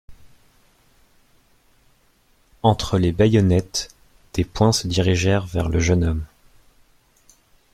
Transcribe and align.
Entre 2.63 2.97
les 2.97 3.11
baïonnettes, 3.11 3.93
des 4.33 4.43
poings 4.43 4.71
se 4.71 4.87
dirigèrent 4.87 5.45
vers 5.45 5.69
le 5.69 5.79
jeune 5.79 6.03
homme. 6.03 6.25